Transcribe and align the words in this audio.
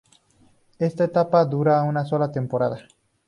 Esta 0.79 1.03
etapa 1.03 1.45
dura 1.45 1.83
una 1.83 2.05
sola 2.05 2.31
temporada. 2.31 2.87